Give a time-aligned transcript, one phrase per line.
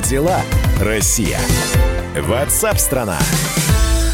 [0.00, 0.40] Дела,
[0.80, 1.38] Россия?
[2.16, 3.18] Ватсап-страна!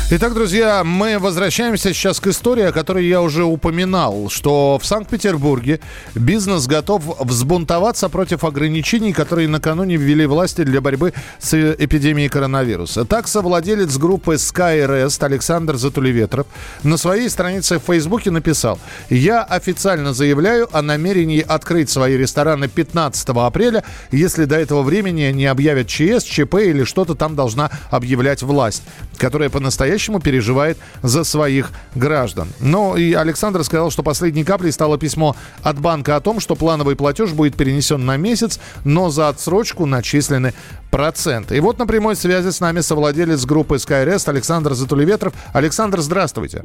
[0.09, 5.81] Итак, друзья, мы возвращаемся сейчас к истории, о которой я уже упоминал, что в Санкт-Петербурге
[6.15, 13.05] бизнес готов взбунтоваться против ограничений, которые накануне ввели власти для борьбы с эпидемией коронавируса.
[13.05, 16.47] Так, совладелец группы SkyRest Александр Затулеветров
[16.85, 18.79] на своей странице в Фейсбуке написал
[19.11, 23.83] «Я официально заявляю о намерении открыть свои рестораны 15 апреля,
[24.13, 28.85] если до этого времени не объявят ЧС, ЧП или что-то там должна объявлять власть,
[29.19, 32.49] которая по-настоящему по-настоящему переживает за своих граждан.
[32.61, 36.97] Ну и Александр сказал, что последней каплей стало письмо от банка о том, что плановый
[36.97, 40.53] платеж будет перенесен на месяц, но за отсрочку начислены
[40.91, 41.57] проценты.
[41.57, 45.33] И вот на прямой связи с нами совладелец группы SkyRest Александр Затулеветров.
[45.55, 46.65] Александр, здравствуйте.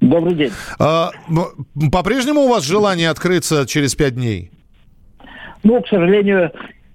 [0.00, 0.52] Добрый день.
[0.80, 1.10] А,
[1.92, 4.50] по-прежнему у вас желание открыться через пять дней?
[5.62, 6.50] Ну, к сожалению,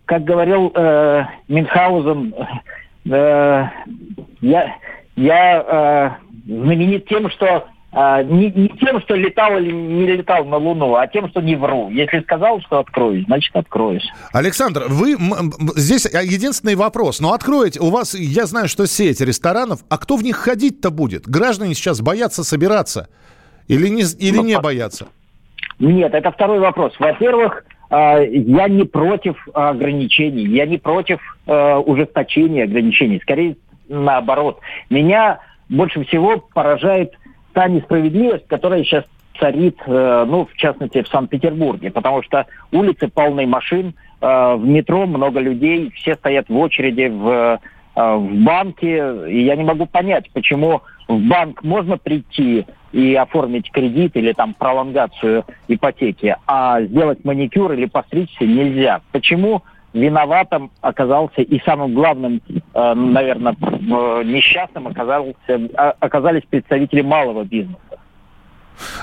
[0.06, 2.33] как говорил э, Минхаузен,
[3.06, 3.64] э,
[4.42, 4.76] я,
[5.16, 10.58] я э, знаменит тем, что э, не, не тем, что летал или не летал на
[10.58, 11.89] Луну, а тем, что не вру.
[11.89, 14.05] Если сказал, что откроюсь, значит откроюсь.
[14.33, 15.16] Александр, вы
[15.75, 17.19] здесь а, единственный вопрос.
[17.19, 21.27] Но откроете, у вас, я знаю, что сеть ресторанов, а кто в них ходить-то будет?
[21.27, 23.08] Граждане сейчас боятся собираться
[23.67, 25.08] или не, или ну, не боятся?
[25.80, 26.93] Нет, это второй вопрос.
[26.99, 33.19] Во-первых, э, я не против ограничений, я не против э, ужесточения ограничений.
[33.21, 33.55] Скорее
[33.88, 34.59] наоборот.
[34.89, 37.14] Меня больше всего поражает
[37.53, 39.05] та несправедливость, которая сейчас
[39.39, 45.05] царит, э, ну, в частности, в Санкт-Петербурге, потому что улицы полные машин, э, в метро
[45.05, 47.58] много людей, все стоят в очереди в, э,
[47.95, 54.16] в банке, и я не могу понять, почему в банк можно прийти и оформить кредит
[54.16, 59.02] или там пролонгацию ипотеки, а сделать маникюр или постричься нельзя.
[59.11, 59.64] Почему
[59.96, 63.56] виноватым оказался и самым главным, э, наверное,
[64.24, 65.36] несчастным оказался,
[66.00, 67.80] оказались представители малого бизнеса.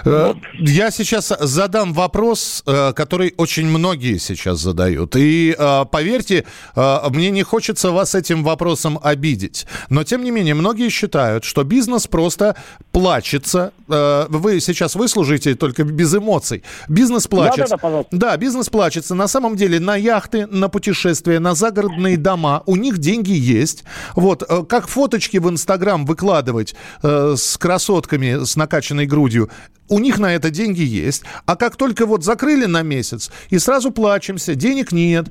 [0.04, 5.16] Э, я сейчас задам вопрос, э, который очень многие сейчас задают.
[5.16, 6.44] И э, поверьте,
[6.74, 9.66] мне не хочется вас этим вопросом обидеть.
[9.88, 12.56] Но, тем не менее, многие считают, что бизнес просто
[12.92, 13.72] плачется.
[13.86, 16.62] Вы сейчас выслужите только без эмоций.
[16.88, 17.76] Бизнес плачется.
[17.80, 19.14] Да, да, да, да, бизнес плачется.
[19.14, 22.62] На самом деле на яхты, на путешествия, на загородные дома.
[22.66, 23.84] У них деньги есть.
[24.14, 29.50] Вот, как фоточки в Инстаграм выкладывать с красотками, с накачанной грудью
[29.88, 31.22] у них на это деньги есть.
[31.44, 35.26] А как только вот закрыли на месяц, и сразу плачемся, денег нет,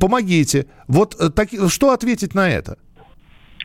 [0.00, 0.66] помогите.
[0.86, 2.78] Вот э, так, что ответить на это?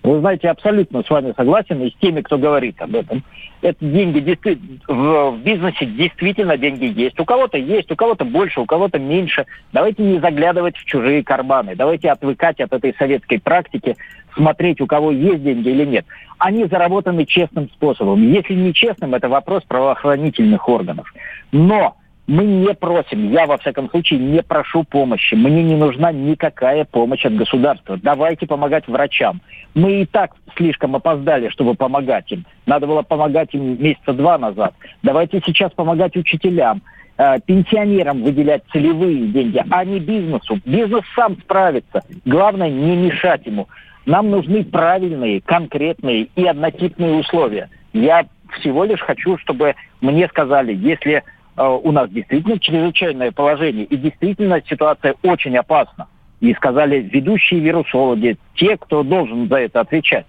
[0.03, 3.23] Вы знаете, абсолютно с вами согласен и с теми, кто говорит об этом.
[3.61, 4.19] Это деньги
[4.87, 7.19] в бизнесе действительно деньги есть.
[7.19, 9.45] У кого-то есть, у кого-то больше, у кого-то меньше.
[9.73, 11.75] Давайте не заглядывать в чужие карманы.
[11.75, 13.97] Давайте отвыкать от этой советской практики,
[14.35, 16.05] смотреть, у кого есть деньги или нет.
[16.37, 18.23] Они заработаны честным способом.
[18.31, 21.13] Если не честным, это вопрос правоохранительных органов.
[21.51, 21.97] Но
[22.29, 25.33] мы не просим, я во всяком случае не прошу помощи.
[25.33, 27.97] Мне не нужна никакая помощь от государства.
[27.97, 29.41] Давайте помогать врачам.
[29.73, 32.45] Мы и так слишком опоздали, чтобы помогать им.
[32.67, 34.75] Надо было помогать им месяца два назад.
[35.01, 36.83] Давайте сейчас помогать учителям
[37.17, 40.59] э, пенсионерам выделять целевые деньги, а не бизнесу.
[40.65, 42.03] Бизнес сам справится.
[42.25, 43.67] Главное не мешать ему.
[44.05, 47.71] Нам нужны правильные, конкретные и однотипные условия.
[47.91, 48.27] Я
[48.59, 51.23] всего лишь хочу, чтобы мне сказали, если
[51.67, 56.07] у нас действительно чрезвычайное положение, и действительно ситуация очень опасна.
[56.39, 60.25] И сказали ведущие вирусологи, те, кто должен за это отвечать,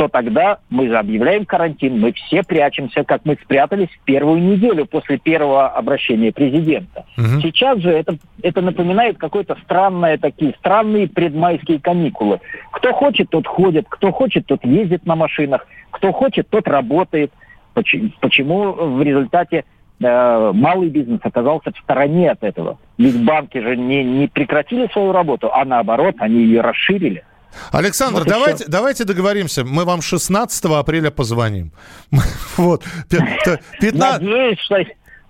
[0.00, 5.18] то тогда мы объявляем карантин, мы все прячемся, как мы спрятались в первую неделю после
[5.18, 7.04] первого обращения президента.
[7.18, 7.42] Угу.
[7.42, 12.40] Сейчас же это, это напоминает какое-то странное такие, странные предмайские каникулы.
[12.70, 17.30] Кто хочет, тот ходит, кто хочет, тот ездит на машинах, кто хочет, тот работает.
[17.74, 19.64] Почему, почему в результате
[20.02, 22.78] Э, малый бизнес оказался в стороне от этого.
[22.96, 27.24] Ведь банки же не, не прекратили свою работу, а наоборот, они ее расширили.
[27.72, 29.64] Александр, вот давайте, давайте договоримся.
[29.64, 31.72] Мы вам 16 апреля позвоним.
[32.56, 32.84] Вот.
[33.08, 33.94] 15...
[33.94, 34.76] Надеюсь, что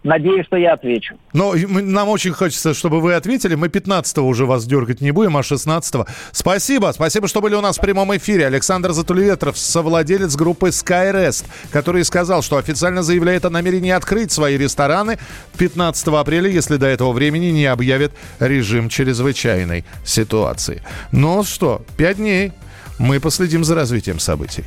[0.03, 1.17] Надеюсь, что я отвечу.
[1.35, 3.55] Но нам очень хочется, чтобы вы ответили.
[3.55, 6.07] Мы 15-го уже вас дергать не будем, а 16-го.
[6.33, 6.91] Спасибо.
[6.95, 8.47] Спасибо, что были у нас в прямом эфире.
[8.47, 15.19] Александр Затулеветров, совладелец группы Skyrest, который сказал, что официально заявляет о намерении открыть свои рестораны
[15.59, 20.83] 15 апреля, если до этого времени не объявят режим чрезвычайной ситуации.
[21.13, 22.53] Ну что, пять дней.
[22.99, 24.63] Мы последим за развитием событий.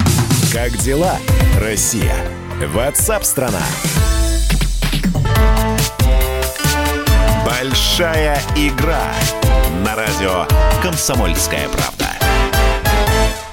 [0.52, 1.18] Как дела,
[1.60, 2.16] Россия?
[2.74, 3.62] Ватсап-страна!
[7.64, 9.14] Большая игра
[9.86, 10.46] на радио
[10.82, 12.13] «Комсомольская правда».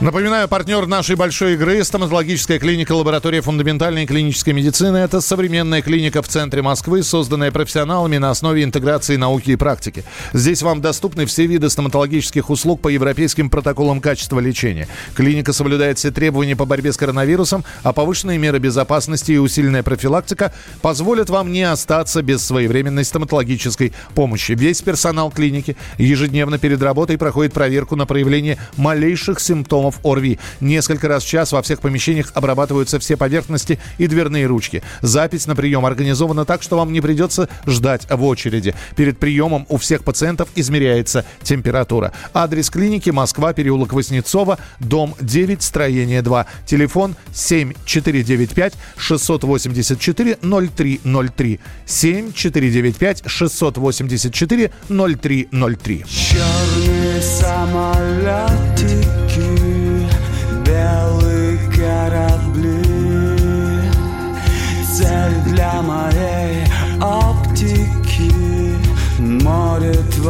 [0.00, 4.97] Напоминаю, партнер нашей большой игры– стоматологическая клиника лаборатория фундаментальной клинической медицины.
[4.97, 10.02] Это современная клиника в центре Москвы, созданная профессионалами на основе интеграции науки и практики.
[10.32, 14.88] Здесь вам доступны все виды стоматологических услуг по европейским протоколам качества лечения.
[15.14, 20.55] Клиника соблюдает все требования по борьбе с коронавирусом, а повышенные меры безопасности и усиленная профилактика
[20.81, 24.53] позволят вам не остаться без своевременной стоматологической помощи.
[24.53, 30.38] Весь персонал клиники ежедневно перед работой проходит проверку на проявление малейших симптомов симптомов ОРВИ.
[30.60, 34.82] Несколько раз в час во всех помещениях обрабатываются все поверхности и дверные ручки.
[35.02, 38.75] Запись на прием организована так, что вам не придется ждать в очереди.
[38.96, 42.12] Перед приемом у всех пациентов измеряется температура.
[42.34, 46.46] Адрес клиники Москва, переулок Воснецова, дом 9, строение 2.
[46.66, 51.60] Телефон 7495 684 0303.
[51.86, 56.04] 7495 684 0303.
[56.08, 59.19] Черные самолетики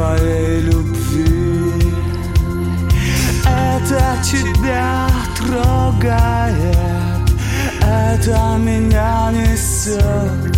[0.01, 1.95] Твоей любви.
[3.45, 6.79] Это тебя трогает
[7.83, 10.57] Это меня несет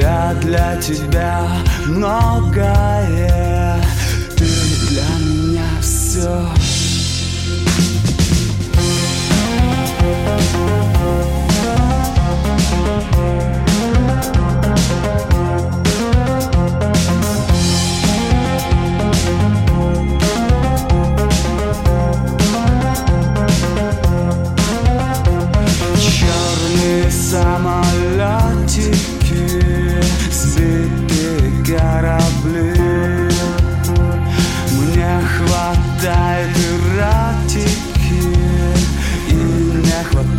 [0.00, 1.46] Я для тебя
[1.86, 3.78] многое
[4.34, 4.46] Ты
[4.88, 6.63] для меня все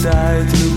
[0.05, 0.74] не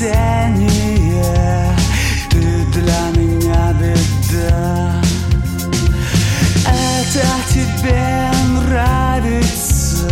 [0.00, 1.76] спасение
[2.30, 2.40] Ты
[2.72, 5.02] для меня беда.
[6.66, 10.08] Это тебе нравится.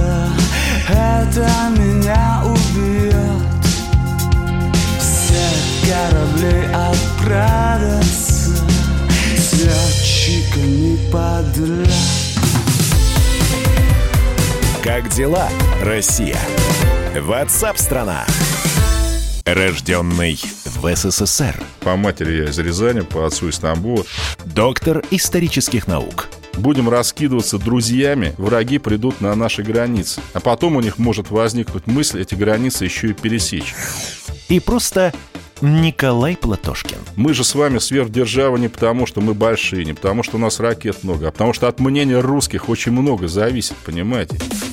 [0.88, 3.14] Это меня убьет.
[5.00, 5.48] Все
[5.86, 8.50] корабли отправятся.
[9.36, 11.88] С летчиками подряд
[14.82, 15.48] Как дела,
[15.82, 16.38] Россия?
[17.20, 18.26] Ватсап-страна!
[19.54, 21.62] Рожденный в СССР.
[21.80, 24.04] По матери я из Рязани, по отцу из Стамбула.
[24.44, 26.28] Доктор исторических наук.
[26.54, 30.20] Будем раскидываться друзьями, враги придут на наши границы.
[30.34, 33.74] А потом у них может возникнуть мысль эти границы еще и пересечь.
[34.48, 35.14] И просто
[35.62, 36.98] Николай Платошкин.
[37.16, 40.60] Мы же с вами сверхдержава не потому, что мы большие, не потому, что у нас
[40.60, 44.38] ракет много, а потому что от мнения русских очень много зависит, понимаете?